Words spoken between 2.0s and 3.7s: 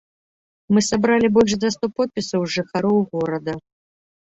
подпісаў жыхароў горада.